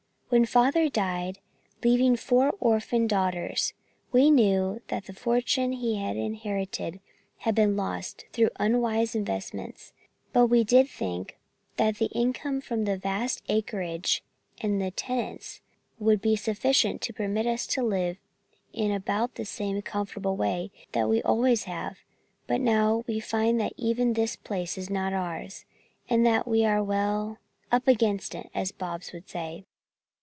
"When 0.33 0.45
Father 0.45 0.87
died, 0.87 1.39
leaving 1.83 2.15
four 2.15 2.51
orphaned 2.61 3.09
daughters, 3.09 3.73
we 4.13 4.31
knew 4.31 4.81
that 4.87 5.03
the 5.05 5.11
fortune 5.13 5.73
he 5.73 5.97
had 5.97 6.15
inherited 6.15 7.01
had 7.39 7.53
been 7.53 7.75
lost 7.75 8.23
through 8.31 8.51
unwise 8.57 9.13
investments, 9.13 9.91
but 10.31 10.45
we 10.47 10.63
did 10.63 10.87
think 10.87 11.37
that 11.75 11.97
the 11.97 12.05
income 12.15 12.61
from 12.61 12.85
this 12.85 13.01
vast 13.01 13.43
acreage 13.49 14.23
and 14.61 14.81
the 14.81 14.89
tenants 14.89 15.59
would 15.99 16.21
be 16.21 16.37
sufficient 16.37 17.01
to 17.01 17.11
permit 17.13 17.45
us 17.45 17.67
to 17.67 17.83
live 17.83 18.15
in 18.71 18.89
about 18.93 19.35
the 19.35 19.43
same 19.43 19.81
comfortable 19.81 20.37
way 20.37 20.71
that 20.93 21.09
we 21.09 21.21
always 21.23 21.65
have, 21.65 21.97
but 22.47 22.61
now 22.61 23.03
we 23.05 23.19
find 23.19 23.59
that 23.59 23.73
even 23.75 24.13
this 24.13 24.37
place 24.37 24.77
is 24.77 24.89
not 24.89 25.11
ours 25.11 25.65
and 26.09 26.25
that 26.25 26.47
we 26.47 26.63
are 26.63 26.81
well, 26.81 27.37
up 27.69 27.85
against 27.85 28.33
it, 28.33 28.49
as 28.55 28.71
Bobs 28.71 29.11
would 29.11 29.27
say." 29.27 29.65